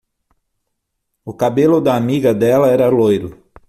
O 1.23 1.31
cabelo 1.37 1.79
da 1.79 1.95
amiga 1.95 2.33
dela 2.33 2.69
era 2.71 2.89
loiro. 2.89 3.37